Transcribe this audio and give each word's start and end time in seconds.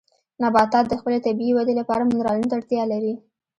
نباتات 0.43 0.85
د 0.89 0.93
خپلې 0.99 1.17
طبیعي 1.25 1.53
ودې 1.55 1.73
لپاره 1.81 2.07
منرالونو 2.11 2.49
ته 2.49 2.55
اړتیا 2.59 2.83
لري. 2.93 3.13